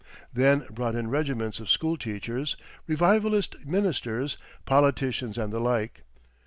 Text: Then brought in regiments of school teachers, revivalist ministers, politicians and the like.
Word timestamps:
Then 0.33 0.65
brought 0.71 0.95
in 0.95 1.11
regiments 1.11 1.59
of 1.59 1.69
school 1.69 1.95
teachers, 1.95 2.57
revivalist 2.87 3.55
ministers, 3.63 4.35
politicians 4.65 5.37
and 5.37 5.53
the 5.53 5.59
like. 5.59 6.01